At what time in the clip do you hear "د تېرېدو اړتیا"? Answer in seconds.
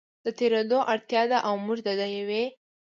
0.25-1.23